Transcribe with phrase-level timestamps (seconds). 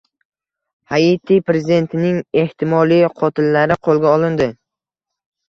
[0.93, 2.15] Haiti prezidentining
[2.45, 4.51] ehtimoliy qotillari qo‘lga olindi